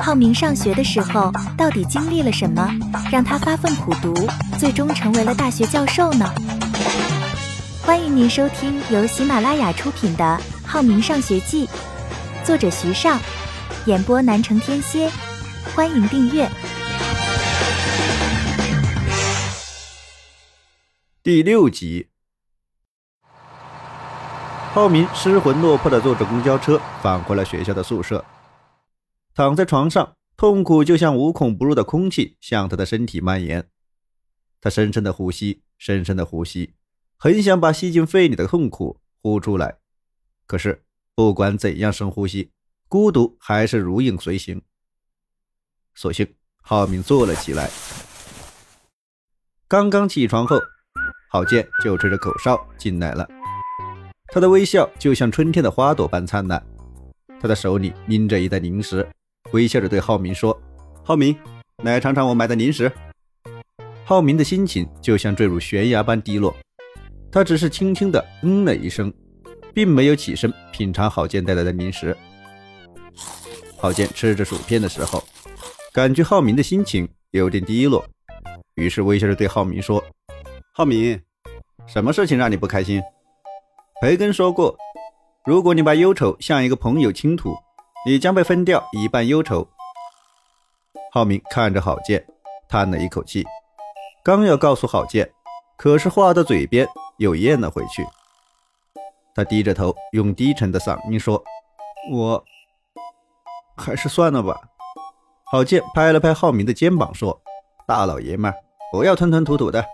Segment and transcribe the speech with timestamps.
[0.00, 2.70] 浩明上学的时候到底经历了什么，
[3.10, 4.14] 让他发奋苦读，
[4.58, 6.26] 最终成为了大学教授呢？
[7.84, 10.24] 欢迎您收听由喜马拉雅出品的
[10.66, 11.66] 《浩明上学记》，
[12.44, 13.18] 作者徐尚，
[13.86, 15.10] 演播南城天蝎。
[15.74, 16.48] 欢迎订阅
[21.22, 22.08] 第六集。
[24.72, 28.24] 浩明失魂落魄的坐着公交车返回了学校的宿舍，
[29.38, 33.70] 躺在床上，痛苦就像无孔不入的空气向他的身体蔓延。
[34.60, 36.74] 他深深的呼吸，深深的呼吸，
[37.16, 39.78] 很想把吸进肺里的痛苦呼出来，
[40.48, 40.82] 可是
[41.14, 42.50] 不管怎样深呼吸，
[42.88, 44.60] 孤独还是如影随形。
[45.94, 47.70] 索性，浩明坐了起来。
[49.68, 50.58] 刚刚起床后，
[51.30, 53.24] 郝建就吹着口哨进来了。
[54.32, 56.60] 他的微笑就像春天的花朵般灿烂，
[57.40, 59.08] 他的手里拎着一袋零食，
[59.52, 60.58] 微笑着对浩明说
[61.02, 61.36] ：“浩明，
[61.84, 62.90] 来尝尝我买的零食。”
[64.04, 66.54] 浩明的心情就像坠入悬崖般低落，
[67.30, 69.12] 他只是轻轻的嗯了一声，
[69.74, 72.16] 并没有起身品尝郝建带来的零食。
[73.76, 75.22] 郝建吃着薯片的时候，
[75.92, 78.04] 感觉浩明的心情有点低落，
[78.74, 80.02] 于是微笑着对浩明说
[80.74, 81.20] ：“浩明，
[81.86, 83.02] 什么事情让你不开心？”
[84.00, 84.76] 培根说过
[85.44, 87.54] ：“如果你把忧愁向一个朋友倾吐，
[88.08, 89.68] 你将被分掉一半忧愁。”
[91.12, 92.26] 浩明看着郝建，
[92.68, 93.44] 叹了一口气，
[94.24, 95.30] 刚要告诉郝建，
[95.76, 98.06] 可是话到嘴边又咽了回去。
[99.34, 101.44] 他低着头，用低沉的嗓音说
[102.10, 102.42] ：“我
[103.76, 104.58] 还是算了吧。”
[105.44, 107.40] 郝建拍了拍浩明的肩膀，说
[107.86, 108.52] ：“大老爷们，
[108.90, 109.84] 不要吞吞吐吐的。”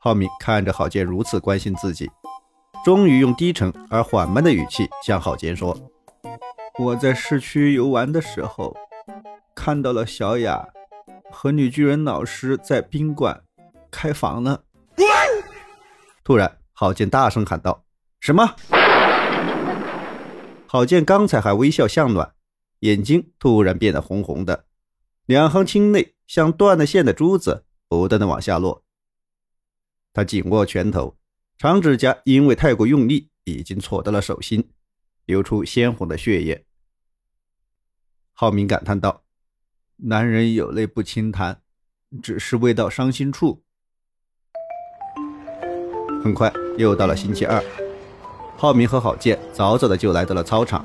[0.00, 2.10] 浩明看着郝建如此关心自己。
[2.84, 5.76] 终于用低沉而缓慢的语气向郝建说
[6.78, 8.76] ：“我在市区游玩的时候，
[9.54, 10.68] 看到了小雅
[11.30, 13.42] 和女巨人老师在宾馆
[13.90, 14.60] 开房呢。”
[16.22, 17.86] 突然，郝建大声喊道
[18.20, 18.54] ：“什么？”
[20.68, 22.34] 郝建刚才还微笑向暖，
[22.80, 24.66] 眼睛突然变得红红的，
[25.24, 28.84] 两行清泪像断了线的珠子不断的往下落。
[30.12, 31.16] 他紧握拳头。
[31.58, 34.72] 长指甲因为太过用力，已经戳到了手心，
[35.24, 36.65] 流出鲜红的血液。
[38.38, 39.22] 浩明感叹道
[39.96, 41.62] ：“男人有泪不轻弹，
[42.22, 43.62] 只是未到伤心处。”
[46.22, 47.64] 很快又到了星期二，
[48.58, 50.84] 浩明和郝建早早的就来到了操场。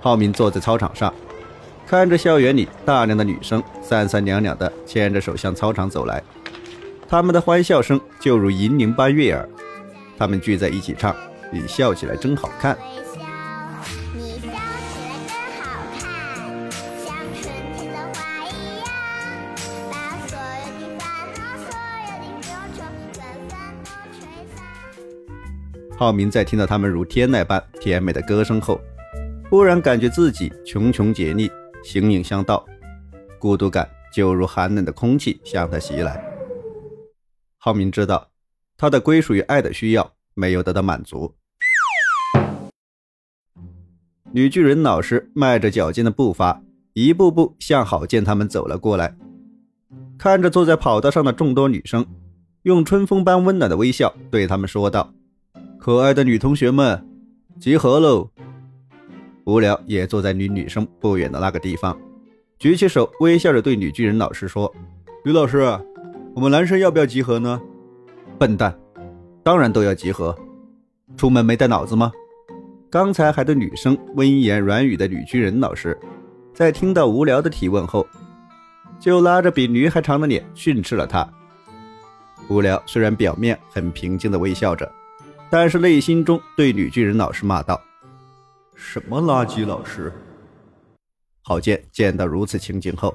[0.00, 1.12] 浩明坐在操场上，
[1.86, 6.24] 看着校园里大量的女生三三两两的牵着手向操场走来。
[7.06, 9.46] 他们的欢笑声就如银铃般悦耳，
[10.16, 11.14] 他们聚在一起唱
[11.52, 12.74] ：“你笑起来真好看。”
[26.02, 28.80] 浩明在听到他们如天籁般甜美的歌声后，
[29.48, 31.48] 忽然感觉自己穷穷竭力，
[31.84, 32.66] 形影相道，
[33.38, 36.20] 孤独感就如寒冷的空气向他袭来。
[37.56, 38.32] 浩明知道，
[38.76, 41.36] 他的归属于爱的需要没有得到满足。
[44.32, 46.60] 女巨人老师迈着矫健的步伐，
[46.94, 49.16] 一步步向郝建他们走了过来。
[50.18, 52.04] 看着坐在跑道上的众多女生，
[52.62, 55.14] 用春风般温暖的微笑对他们说道
[55.82, 57.04] ：“可爱的女同学们，
[57.58, 58.30] 集合喽！”
[59.46, 61.98] 无聊也坐在离女生不远的那个地方，
[62.56, 64.72] 举起手，微笑着对女巨人老师说
[65.26, 65.76] ：“女老师。”
[66.36, 67.60] 我们男生要不要集合呢？
[68.38, 68.72] 笨蛋，
[69.42, 70.32] 当然都要集合。
[71.16, 72.12] 出门没带脑子吗？
[72.88, 75.98] 刚才还对女生温言软语的女巨人老师，
[76.54, 78.06] 在听到无聊的提问后，
[79.00, 81.28] 就拉着比驴还长的脸训斥了他。
[82.48, 84.88] 无聊虽然表面很平静的微笑着，
[85.52, 87.78] 但是内心中对女巨人老师骂道
[88.74, 90.10] ：“什么垃圾老师！”
[91.44, 93.14] 郝建见到如此情景后。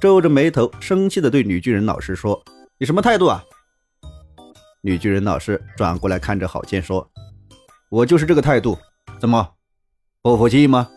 [0.00, 2.40] 皱着眉头，生气地对女巨人老师说
[2.78, 3.42] ：“你什么态度啊？”
[4.80, 7.10] 女巨人老师转过来看着郝建说
[7.90, 8.78] ：“我就是这个态度，
[9.18, 9.54] 怎么
[10.22, 10.88] 不服气吗？”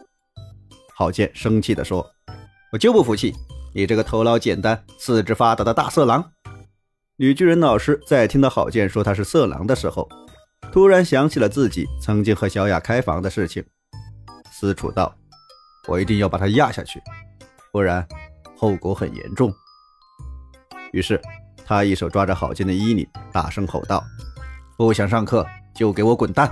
[0.95, 2.07] 郝建生气地说
[2.71, 3.33] ：“我就不服气，
[3.73, 6.31] 你这个头脑简单、四肢发达的大色狼！”
[7.17, 10.07] 女巨人老师在听到郝建说他是色狼的时候，
[10.71, 13.63] 突然想起了自己曾经和小雅开房的事情，
[14.51, 15.15] 思忖道
[15.87, 17.01] ：“我一定要把他压下去，
[17.71, 18.05] 不然……”
[18.57, 19.53] 后果很严重，
[20.93, 21.21] 于是
[21.65, 24.01] 他一手抓着郝建的衣领，大声吼道
[24.77, 26.49] ：“不想上课就给我滚蛋！”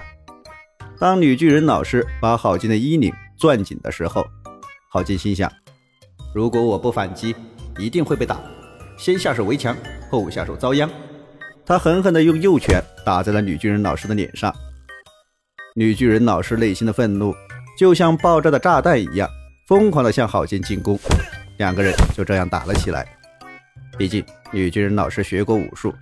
[1.00, 4.26] 当女巨人老师把郝建的衣领攥紧的时候，
[4.92, 5.50] 郝建心想：
[6.36, 7.34] 如果我不反击，
[7.80, 8.38] 一定会被打。
[8.98, 9.74] 先下手为强，
[10.12, 10.90] 后下手遭殃。
[11.66, 14.54] 他狠狠地用右拳打在了女巨人老师的脸上。
[15.76, 17.34] 女巨人老师内心的愤怒
[17.78, 19.28] 就像爆炸的炸弹一样，
[19.68, 21.00] 疯狂地向郝建进攻。
[21.58, 23.08] 两个人就这样打了起来。
[23.98, 25.94] 毕竟女巨人老师学过武术，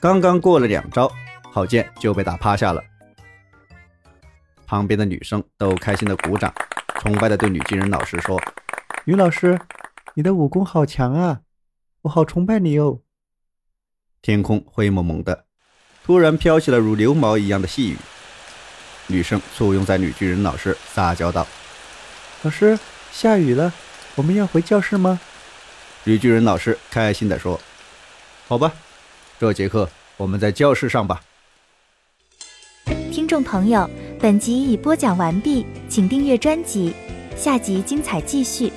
[0.00, 1.10] 刚刚过了两招，
[1.52, 2.82] 郝建就被打趴下了。
[4.66, 6.52] 旁边的女生都开心的鼓掌，
[6.98, 8.40] 崇拜的对女巨人老师说
[9.04, 9.58] ：“女老师，
[10.14, 11.40] 你的武功好强啊，
[12.02, 12.98] 我好崇拜你哦。”
[14.24, 15.44] 天空灰蒙蒙的，
[16.02, 17.96] 突然飘起了如牛毛一样的细雨。
[19.06, 21.46] 女生簇拥在女巨人老师，撒娇道
[22.40, 22.78] ：“老师，
[23.12, 23.70] 下雨了，
[24.14, 25.20] 我们要回教室吗？”
[26.04, 27.60] 女巨人老师开心地说
[28.48, 28.72] ：“好吧，
[29.38, 29.86] 这节课
[30.16, 31.20] 我们在教室上吧。”
[33.12, 33.88] 听众朋友，
[34.18, 36.94] 本集已播讲完毕，请订阅专辑，
[37.36, 38.72] 下集精彩继续。